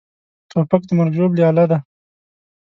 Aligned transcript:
توپک 0.51 0.81
د 0.87 0.91
مرګ 0.97 1.11
ژوبلې 1.17 1.43
اله 1.49 1.65
ده. 1.71 1.77